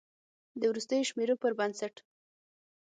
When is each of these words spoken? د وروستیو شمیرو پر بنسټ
د 0.59 0.61
وروستیو 0.71 1.07
شمیرو 1.09 1.35
پر 1.41 1.51
بنسټ 1.59 1.95